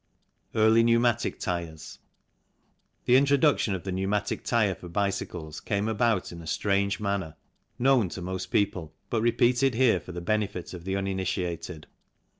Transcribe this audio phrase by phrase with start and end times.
[0.55, 1.99] Early Pneumatic Tyres.
[3.05, 7.35] The introduction of the pneumatic tyre for bicycles came about in a strange manner
[7.77, 11.85] known to most people, but repeated here for the benefit of the uninitiated.